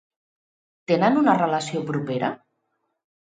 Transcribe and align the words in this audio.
Tenen 0.91 1.19
una 1.21 1.35
relació 1.41 1.83
propera? 1.91 2.31